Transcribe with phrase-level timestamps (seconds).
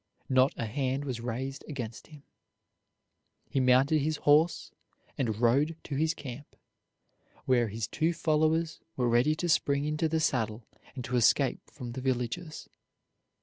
[0.29, 2.23] Not a hand was raised against him.
[3.51, 4.71] He mounted his horse
[5.15, 6.55] and rode to his camp,
[7.45, 11.91] where his two followers were ready to spring into the saddle and to escape from
[11.91, 12.67] the villages.